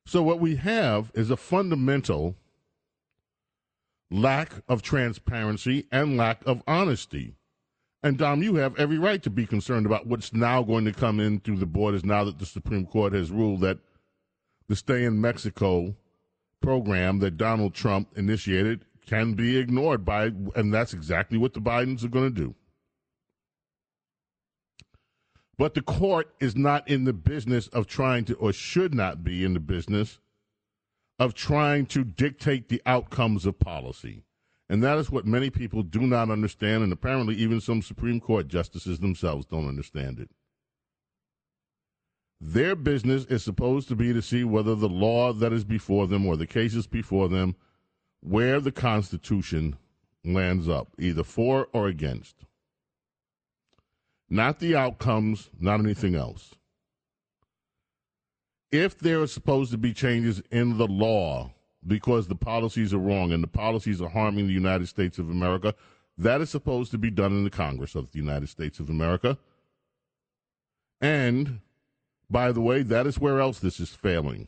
[0.05, 2.35] So, what we have is a fundamental
[4.09, 7.35] lack of transparency and lack of honesty.
[8.03, 11.19] And, Dom, you have every right to be concerned about what's now going to come
[11.19, 13.77] in through the borders now that the Supreme Court has ruled that
[14.67, 15.95] the Stay in Mexico
[16.61, 22.03] program that Donald Trump initiated can be ignored by, and that's exactly what the Bidens
[22.03, 22.55] are going to do.
[25.61, 29.43] But the court is not in the business of trying to, or should not be
[29.43, 30.19] in the business
[31.19, 34.23] of trying to dictate the outcomes of policy.
[34.67, 38.47] And that is what many people do not understand, and apparently even some Supreme Court
[38.47, 40.31] justices themselves don't understand it.
[42.39, 46.25] Their business is supposed to be to see whether the law that is before them
[46.25, 47.55] or the cases before them,
[48.21, 49.75] where the Constitution
[50.25, 52.45] lands up, either for or against
[54.31, 56.55] not the outcomes, not anything else.
[58.71, 61.51] If there are supposed to be changes in the law
[61.85, 65.75] because the policies are wrong and the policies are harming the United States of America,
[66.17, 69.37] that is supposed to be done in the Congress of the United States of America,
[71.01, 71.59] And
[72.29, 74.47] by the way, that is where else this is failing.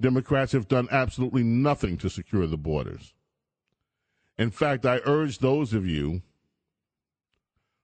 [0.00, 3.14] Democrats have done absolutely nothing to secure the borders.
[4.38, 6.22] In fact, I urge those of you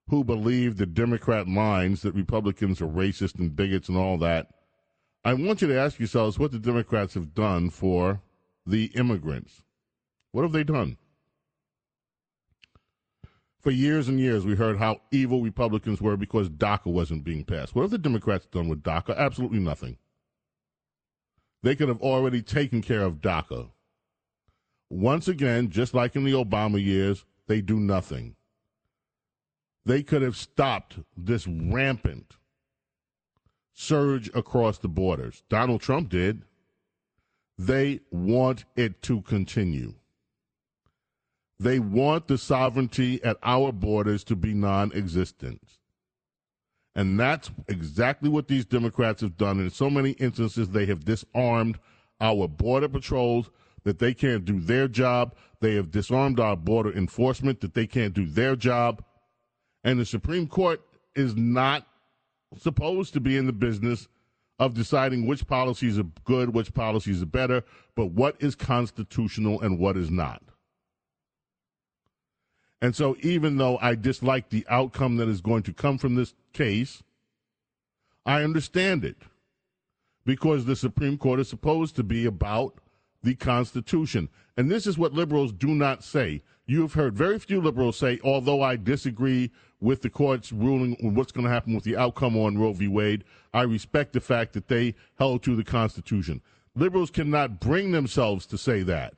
[0.09, 4.49] who believe the Democrat lines that Republicans are racist and bigots and all that,
[5.25, 8.23] I want you to ask yourselves what the Democrats have done for
[8.65, 9.63] the immigrants.
[10.31, 10.99] What have they done?
[13.61, 17.75] For years and years, we heard how evil Republicans were because DACA wasn't being passed.
[17.75, 19.17] What have the Democrats done with DACA?
[19.17, 19.97] Absolutely nothing.
[21.65, 23.71] They could have already taken care of DACA.
[24.89, 28.37] Once again, just like in the Obama years, they do nothing.
[29.87, 32.37] They could have stopped this rampant
[33.72, 35.45] surge across the borders.
[35.49, 36.43] Donald Trump did.
[37.57, 39.95] They want it to continue.
[41.61, 45.62] They want the sovereignty at our borders to be non existent.
[46.97, 49.61] And that's exactly what these Democrats have done.
[49.61, 51.78] In so many instances, they have disarmed
[52.20, 53.51] our border patrols
[53.84, 55.37] that they can't do their job.
[55.61, 59.05] They have disarmed our border enforcement that they can't do their job.
[59.87, 60.82] And the Supreme Court
[61.14, 61.87] is not
[62.59, 64.09] supposed to be in the business
[64.59, 67.62] of deciding which policies are good, which policies are better,
[67.95, 70.43] but what is constitutional and what is not.
[72.82, 76.34] And so, even though I dislike the outcome that is going to come from this
[76.53, 77.05] case,
[78.26, 79.22] I understand it
[80.24, 82.74] because the Supreme Court is supposed to be about
[83.22, 84.30] the Constitution.
[84.57, 86.43] And this is what liberals do not say.
[86.66, 91.14] You have heard very few liberals say, although I disagree with the court's ruling on
[91.14, 92.89] what's going to happen with the outcome on Roe v.
[92.89, 96.41] Wade, I respect the fact that they held to the Constitution.
[96.74, 99.14] Liberals cannot bring themselves to say that.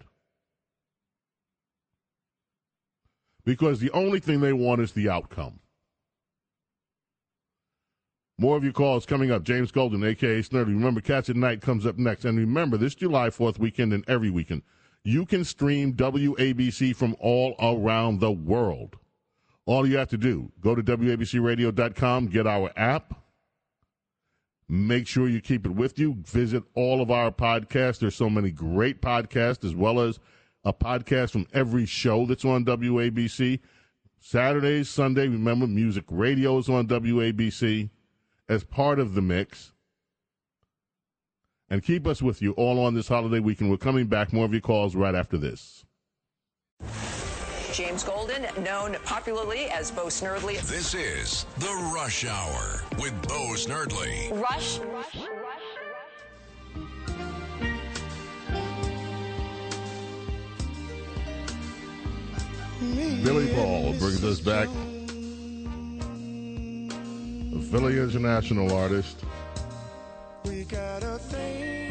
[3.48, 5.58] because the only thing they want is the outcome.
[8.36, 9.42] More of your calls coming up.
[9.42, 10.66] James Golden, aka Snerdley.
[10.66, 12.26] Remember, Cats at Night comes up next.
[12.26, 14.64] And remember, this July 4th weekend and every weekend,
[15.02, 18.98] you can stream WABC from all around the world.
[19.68, 23.20] All you have to do, go to WABCRadio.com, get our app.
[24.66, 26.14] Make sure you keep it with you.
[26.22, 27.98] Visit all of our podcasts.
[27.98, 30.20] There's so many great podcasts, as well as
[30.64, 33.60] a podcast from every show that's on WABC.
[34.18, 37.90] Saturdays, Sunday, remember, music radio is on WABC
[38.48, 39.72] as part of the mix.
[41.68, 43.70] And keep us with you all on this holiday weekend.
[43.70, 44.32] We're coming back.
[44.32, 45.84] More of your calls right after this.
[47.78, 50.60] James Golden, known popularly as Bo Snerdley.
[50.62, 54.32] This is The Rush Hour with Bo Snerdley.
[54.32, 55.24] Rush, rush, rush.
[55.44, 55.62] Rush.
[63.22, 64.66] Billy Paul brings us back.
[67.54, 69.22] A Philly international artist.
[70.44, 71.87] We got a thing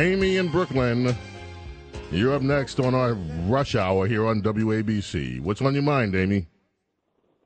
[0.00, 1.14] Amy in Brooklyn.
[2.10, 3.12] You're up next on our
[3.52, 5.42] rush hour here on WABC.
[5.42, 6.48] What's on your mind, Amy?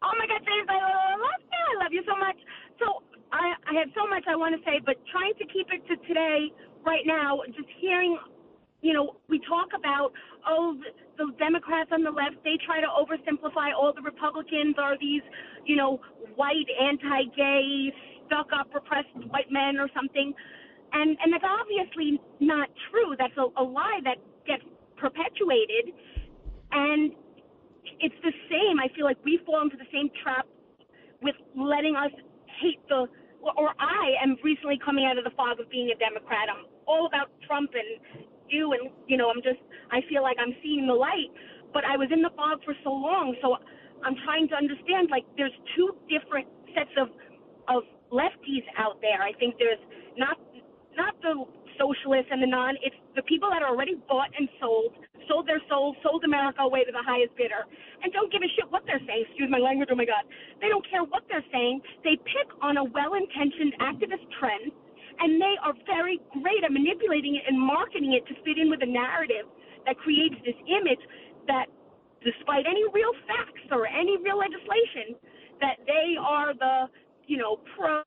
[0.00, 0.78] Oh my God, James, I
[1.18, 1.58] love you.
[1.58, 2.36] I love you so much.
[2.78, 3.02] So
[3.32, 5.96] I, I have so much I want to say, but trying to keep it to
[6.06, 6.52] today,
[6.86, 8.16] right now, just hearing,
[8.82, 10.12] you know, we talk about,
[10.46, 14.96] oh, the, the Democrats on the left, they try to oversimplify all the Republicans are
[15.00, 15.22] these,
[15.66, 15.98] you know,
[16.36, 17.92] white, anti-gay,
[18.26, 20.32] stuck-up, repressed white men or something.
[20.94, 23.18] And, and that's obviously not true.
[23.18, 24.62] That's a, a lie that gets
[24.96, 25.90] perpetuated.
[26.70, 27.12] And
[27.98, 28.78] it's the same.
[28.78, 30.46] I feel like we fall into the same trap
[31.22, 32.14] with letting us
[32.62, 33.10] hate the,
[33.42, 36.46] or I am recently coming out of the fog of being a Democrat.
[36.46, 40.54] I'm all about Trump and you, and you know, I'm just, I feel like I'm
[40.62, 41.32] seeing the light.
[41.72, 43.58] But I was in the fog for so long, so
[44.06, 45.10] I'm trying to understand.
[45.10, 47.10] Like, there's two different sets of
[47.66, 47.82] of
[48.12, 49.18] lefties out there.
[49.22, 49.80] I think there's
[50.16, 50.38] not
[50.96, 51.44] not the
[51.78, 52.76] socialists and the non.
[52.82, 54.94] It's the people that are already bought and sold,
[55.28, 57.66] sold their souls, sold America away to the highest bidder,
[58.02, 59.26] and don't give a shit what they're saying.
[59.28, 59.88] Excuse my language.
[59.90, 60.24] Oh my God,
[60.60, 61.80] they don't care what they're saying.
[62.02, 64.70] They pick on a well-intentioned activist trend,
[65.20, 68.82] and they are very great at manipulating it and marketing it to fit in with
[68.82, 69.46] a narrative
[69.86, 71.00] that creates this image
[71.46, 71.66] that,
[72.24, 75.18] despite any real facts or any real legislation,
[75.60, 76.86] that they are the
[77.26, 78.02] you know pro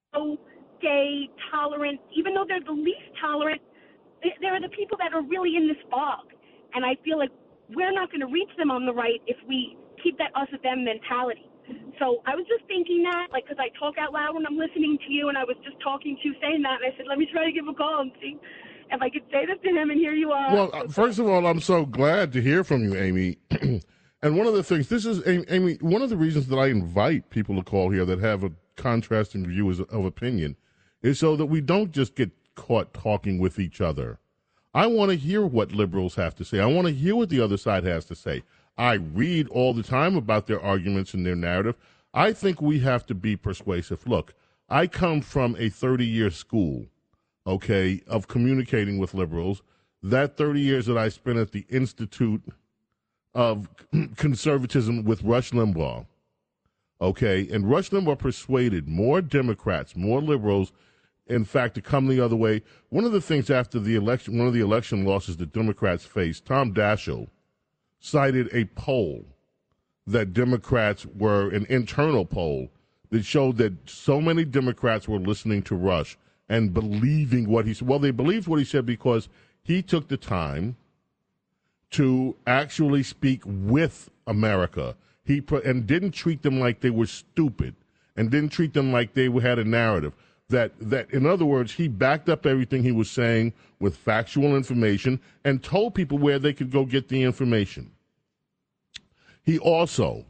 [0.81, 3.61] gay, tolerant, even though they're the least tolerant,
[4.41, 6.33] they're the people that are really in this fog.
[6.73, 7.31] And I feel like
[7.69, 10.61] we're not going to reach them on the right if we keep that us and
[10.63, 11.49] them mentality.
[11.99, 14.97] So I was just thinking that, like, because I talk out loud when I'm listening
[15.05, 17.17] to you, and I was just talking to you saying that, and I said, let
[17.17, 18.37] me try to give a call and see
[18.91, 20.53] if I could say this to him, and here you are.
[20.53, 23.37] Well, uh, first of all, I'm so glad to hear from you, Amy.
[24.21, 27.29] and one of the things, this is, Amy, one of the reasons that I invite
[27.29, 30.55] people to call here that have a contrasting view of opinion
[31.01, 34.19] is so that we don't just get caught talking with each other.
[34.73, 36.59] I want to hear what liberals have to say.
[36.59, 38.43] I want to hear what the other side has to say.
[38.77, 41.75] I read all the time about their arguments and their narrative.
[42.13, 44.05] I think we have to be persuasive.
[44.05, 44.33] Look,
[44.69, 46.85] I come from a 30 year school,
[47.45, 49.61] okay, of communicating with liberals.
[50.03, 52.43] That 30 years that I spent at the Institute
[53.33, 53.67] of
[54.15, 56.05] Conservatism with Rush Limbaugh,
[57.01, 60.71] okay, and Rush Limbaugh persuaded more Democrats, more liberals,
[61.27, 62.63] in fact, to come the other way.
[62.89, 66.45] One of the things after the election, one of the election losses the Democrats faced,
[66.45, 67.27] Tom Daschle
[67.99, 69.25] cited a poll
[70.05, 72.69] that Democrats were an internal poll
[73.09, 76.17] that showed that so many Democrats were listening to Rush
[76.49, 77.87] and believing what he said.
[77.87, 79.27] Well, they believed what he said because
[79.63, 80.77] he took the time
[81.91, 84.95] to actually speak with America.
[85.27, 87.75] He and didn't treat them like they were stupid,
[88.15, 90.13] and didn't treat them like they had a narrative.
[90.49, 93.51] That that in other words, he backed up everything he was saying
[93.81, 97.91] with factual information and told people where they could go get the information.
[99.43, 100.25] He also,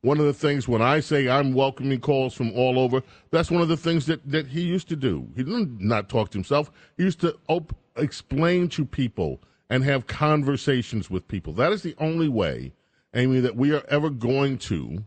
[0.00, 3.60] one of the things when I say I'm welcoming calls from all over, that's one
[3.60, 5.28] of the things that, that he used to do.
[5.36, 6.70] He didn't not talk to himself.
[6.96, 11.52] He used to op- explain to people and have conversations with people.
[11.52, 12.72] That is the only way,
[13.14, 15.04] Amy, that we are ever going to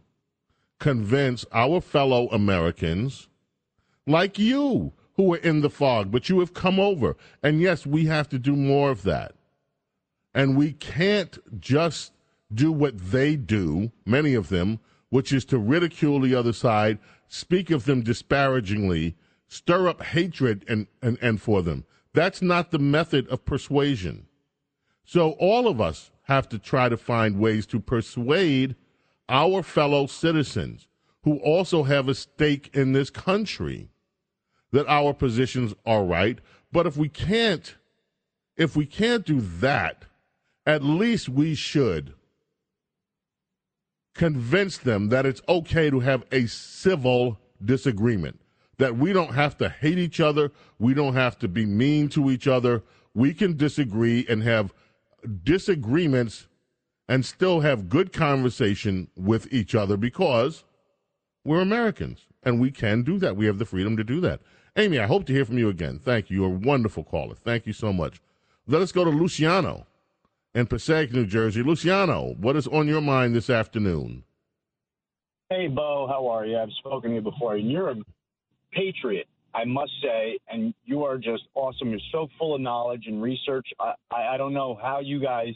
[0.80, 3.28] convince our fellow Americans,
[4.06, 7.18] like you, who are in the fog, but you have come over.
[7.42, 9.34] And yes, we have to do more of that.
[10.34, 12.14] And we can't just
[12.54, 14.80] do what they do, many of them,
[15.10, 19.16] which is to ridicule the other side, speak of them disparagingly,
[19.48, 21.84] stir up hatred and, and, and for them.
[22.14, 24.28] That's not the method of persuasion.
[25.04, 28.76] So all of us have to try to find ways to persuade
[29.30, 30.88] our fellow citizens
[31.24, 33.90] who also have a stake in this country
[34.72, 36.40] that our positions are right.
[36.72, 37.76] But if we can't,
[38.58, 40.04] if we can't do that,
[40.66, 42.14] at least we should
[44.14, 48.42] convince them that it's okay to have a civil disagreement,
[48.80, 52.30] that we don't have to hate each other, we don't have to be mean to
[52.30, 52.84] each other.
[53.14, 54.74] We can disagree and have
[55.28, 56.48] disagreements
[57.08, 60.64] and still have good conversation with each other because
[61.46, 63.36] we're Americans and we can do that.
[63.36, 64.42] We have the freedom to do that.
[64.76, 66.00] Amy, I hope to hear from you again.
[66.00, 66.42] Thank you.
[66.42, 67.36] You're a wonderful caller.
[67.36, 68.22] Thank you so much.
[68.68, 69.88] Let us go to Luciano
[70.54, 71.64] in Passaic, New Jersey.
[71.64, 74.24] Luciano, what is on your mind this afternoon?
[75.50, 76.58] Hey, Bo, how are you?
[76.58, 77.56] I've spoken to you before.
[77.56, 77.96] and You're a
[78.74, 81.90] patriot, I must say, and you are just awesome.
[81.90, 83.68] You're so full of knowledge and research.
[83.80, 85.54] I, I, I don't know how you guys,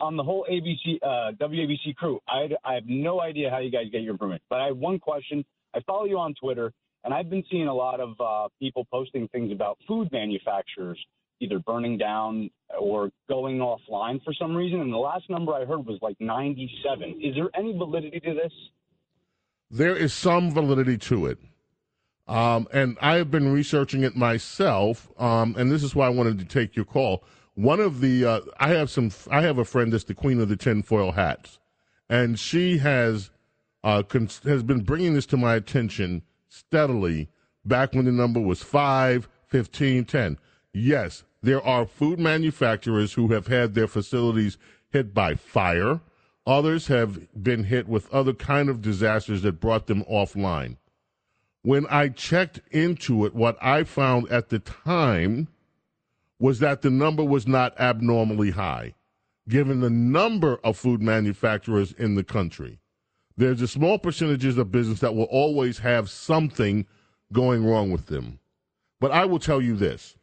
[0.00, 3.84] on the whole ABC, uh, WABC crew, I, I have no idea how you guys
[3.92, 4.42] get your information.
[4.48, 5.44] But I have one question.
[5.74, 6.72] I follow you on Twitter,
[7.04, 10.98] and I've been seeing a lot of uh, people posting things about food manufacturers
[11.42, 14.80] either burning down or going offline for some reason.
[14.80, 17.20] And the last number I heard was like 97.
[17.20, 18.52] Is there any validity to this?
[19.70, 21.38] There is some validity to it.
[22.28, 26.38] Um, and I have been researching it myself, um, and this is why I wanted
[26.38, 27.24] to take your call.
[27.54, 30.48] One of the uh, I have some I have a friend that's the queen of
[30.48, 31.58] the tinfoil hats,
[32.08, 33.30] and she has
[33.84, 34.02] uh,
[34.44, 37.28] has been bringing this to my attention steadily.
[37.64, 40.38] Back when the number was 5, 15, 10.
[40.72, 44.58] Yes, there are food manufacturers who have had their facilities
[44.90, 46.00] hit by fire.
[46.44, 50.76] Others have been hit with other kind of disasters that brought them offline.
[51.62, 55.48] When I checked into it, what I found at the time
[56.38, 58.94] was that the number was not abnormally high,
[59.48, 62.80] given the number of food manufacturers in the country.
[63.36, 66.86] There's a small percentages of business that will always have something
[67.32, 68.40] going wrong with them.
[69.00, 70.16] But I will tell you this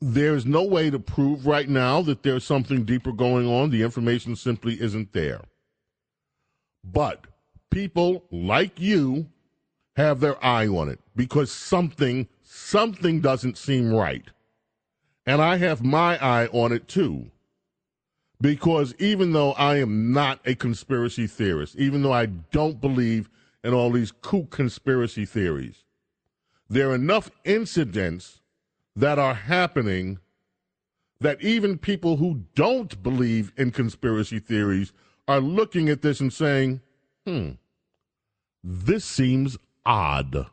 [0.00, 3.70] there's no way to prove right now that there's something deeper going on.
[3.70, 5.40] The information simply isn't there.
[6.84, 7.26] But
[7.74, 9.26] people like you
[9.96, 14.24] have their eye on it because something something doesn't seem right.
[15.26, 17.32] And I have my eye on it too.
[18.40, 23.28] Because even though I am not a conspiracy theorist, even though I don't believe
[23.64, 25.82] in all these kook conspiracy theories,
[26.68, 28.40] there are enough incidents
[28.94, 30.18] that are happening
[31.20, 34.92] that even people who don't believe in conspiracy theories
[35.26, 36.80] are looking at this and saying,
[37.26, 37.52] hmm,
[38.64, 40.46] this seems odd.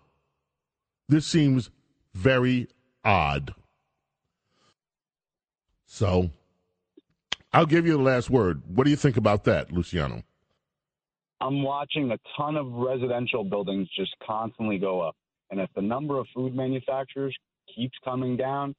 [1.08, 1.70] This seems
[2.14, 2.68] very
[3.06, 3.56] odd.
[5.86, 6.30] So,
[7.54, 8.62] I'll give you the last word.
[8.68, 10.24] What do you think about that, Luciano?
[11.40, 15.16] I'm watching a ton of residential buildings just constantly go up.
[15.50, 17.36] And if the number of food manufacturers
[17.76, 18.76] keeps coming down,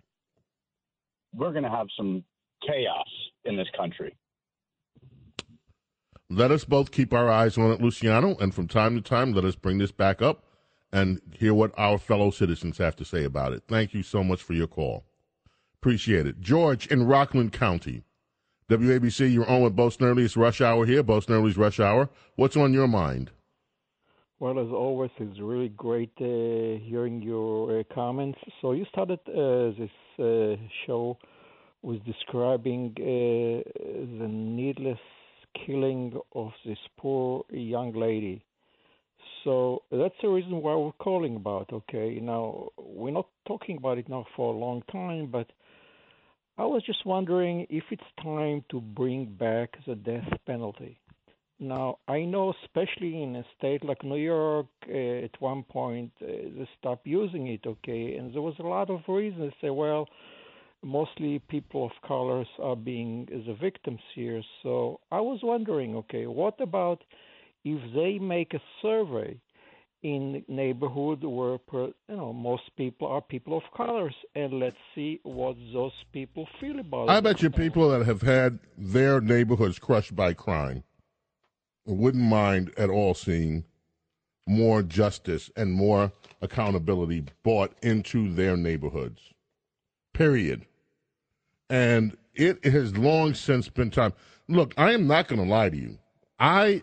[1.34, 2.22] we're going to have some
[2.66, 3.08] chaos
[3.44, 4.14] in this country.
[6.34, 9.44] Let us both keep our eyes on it, Luciano, and from time to time, let
[9.44, 10.46] us bring this back up
[10.90, 13.64] and hear what our fellow citizens have to say about it.
[13.68, 15.04] Thank you so much for your call.
[15.80, 16.40] Appreciate it.
[16.40, 18.04] George in Rockland County.
[18.70, 21.02] WABC, you're on with Bo Snerdley's Rush Hour here.
[21.02, 22.08] Bo Snerdley's Rush Hour.
[22.36, 23.30] What's on your mind?
[24.40, 28.38] Well, as always, it's really great uh, hearing your uh, comments.
[28.62, 30.56] So you started uh, this uh,
[30.86, 31.18] show
[31.82, 33.68] with describing uh,
[34.18, 34.98] the needless
[35.54, 38.44] killing of this poor young lady.
[39.44, 41.72] So that's the reason why we're calling about.
[41.72, 45.50] Okay, now we're not talking about it now for a long time, but
[46.58, 50.98] I was just wondering if it's time to bring back the death penalty.
[51.58, 56.26] Now, I know, especially in a state like New York, uh, at one point uh,
[56.26, 59.52] they stopped using it, okay, and there was a lot of reasons.
[59.60, 60.08] They say, well,
[60.82, 64.42] mostly people of colors are being the victims here.
[64.62, 67.02] So I was wondering, okay, what about
[67.64, 69.40] if they make a survey
[70.02, 75.56] in neighborhood where you know most people are people of colors and let's see what
[75.72, 77.16] those people feel about I it.
[77.18, 80.82] I bet you people that have had their neighborhoods crushed by crime
[81.86, 83.64] wouldn't mind at all seeing
[84.46, 89.32] more justice and more accountability brought into their neighborhoods.
[90.12, 90.66] Period.
[91.72, 94.12] And it has long since been time.
[94.46, 95.98] Look, I am not going to lie to you.
[96.38, 96.82] I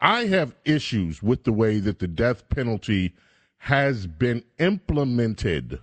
[0.00, 3.12] I have issues with the way that the death penalty
[3.58, 5.80] has been implemented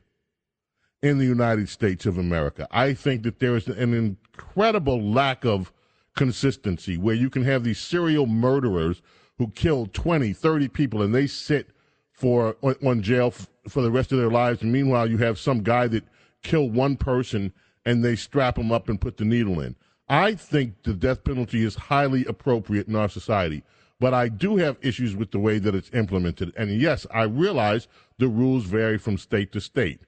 [1.02, 2.70] in the United States of America.
[2.72, 5.74] I think that there is an incredible lack of
[6.16, 9.02] consistency where you can have these serial murderers
[9.38, 11.72] who kill 20, 30 people and they sit
[12.14, 14.62] for on, on jail f- for the rest of their lives.
[14.62, 16.06] And meanwhile, you have some guy that
[16.44, 17.52] killed one person
[17.90, 19.76] and they strap them up and put the needle in.
[20.08, 23.64] I think the death penalty is highly appropriate in our society,
[24.00, 26.54] but I do have issues with the way that it's implemented.
[26.56, 27.88] And yes, I realize
[28.20, 30.02] the rules vary from state to state.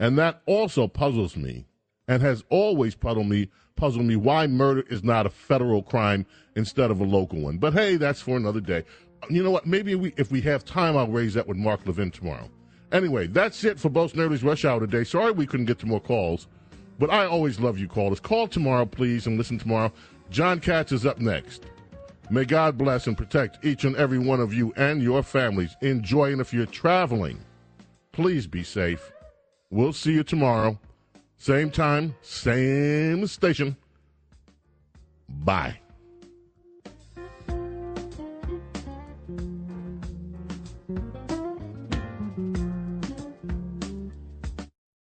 [0.00, 1.66] And that also puzzles me
[2.08, 6.26] and has always puzzled me puzzled me why murder is not a federal crime
[6.56, 7.58] instead of a local one.
[7.58, 8.82] But hey, that's for another day.
[9.30, 9.64] You know what?
[9.64, 12.50] Maybe we, if we have time, I'll raise that with Mark Levin tomorrow.
[12.90, 15.04] Anyway, that's it for Bo Snerdley's Rush Hour today.
[15.04, 16.48] Sorry we couldn't get to more calls,
[16.98, 18.20] but I always love you callers.
[18.20, 19.92] Call tomorrow, please, and listen tomorrow.
[20.30, 21.66] John Katz is up next.
[22.30, 25.74] May God bless and protect each and every one of you and your families.
[25.80, 27.40] Enjoy, and if you're traveling,
[28.12, 29.10] please be safe.
[29.70, 30.78] We'll see you tomorrow.
[31.38, 33.76] Same time, same station.
[35.28, 35.78] Bye.